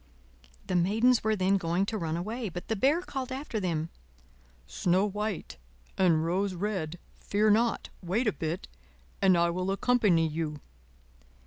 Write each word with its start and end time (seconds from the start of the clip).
The 0.65 0.75
Maidens 0.75 1.23
were 1.23 1.35
then 1.35 1.57
going 1.57 1.85
to 1.85 1.95
run 1.99 2.17
away, 2.17 2.49
but 2.49 2.69
the 2.69 2.75
Bear 2.75 3.01
called 3.03 3.31
after 3.31 3.59
them: 3.59 3.89
"Snow 4.65 5.05
White 5.07 5.57
and 5.95 6.25
Rose 6.25 6.55
Red, 6.55 6.97
fear 7.19 7.51
not! 7.51 7.89
wait 8.01 8.25
a 8.25 8.31
bit 8.31 8.67
and 9.21 9.37
I 9.37 9.51
will 9.51 9.69
accompany 9.69 10.27
you." 10.27 10.59